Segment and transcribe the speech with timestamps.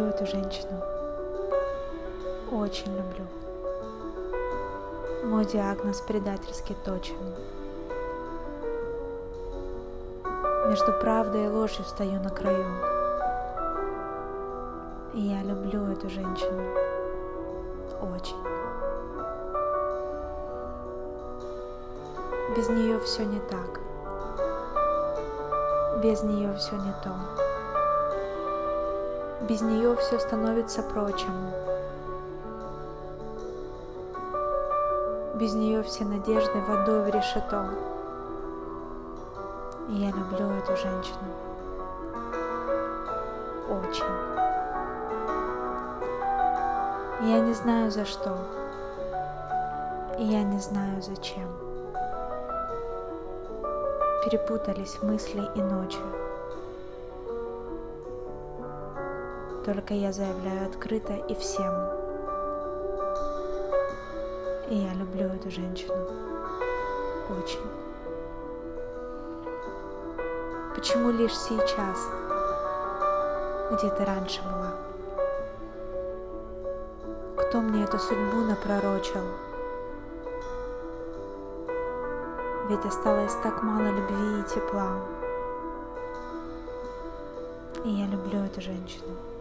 [0.00, 0.82] эту женщину.
[2.50, 3.26] Очень люблю.
[5.24, 7.16] Мой диагноз предательски точен.
[10.68, 12.66] Между правдой и ложью стою на краю.
[15.14, 16.62] И я люблю эту женщину.
[18.00, 18.36] Очень.
[22.56, 23.80] Без нее все не так.
[26.02, 27.51] Без нее все не то.
[29.48, 31.32] Без нее все становится прочим.
[35.34, 37.68] Без нее все надежды водой в решето.
[39.88, 41.18] И я люблю эту женщину.
[43.68, 44.04] Очень.
[47.28, 48.36] Я не знаю за что.
[50.18, 51.48] И я не знаю зачем.
[54.24, 56.21] Перепутались мысли и ночи.
[59.64, 61.72] Только я заявляю открыто и всем.
[64.68, 65.94] И я люблю эту женщину.
[67.30, 67.60] Очень.
[70.74, 71.96] Почему лишь сейчас?
[73.70, 74.74] Где ты раньше была?
[77.36, 79.22] Кто мне эту судьбу напророчил?
[82.68, 84.90] Ведь осталось так мало любви и тепла.
[87.84, 89.31] И я люблю эту женщину.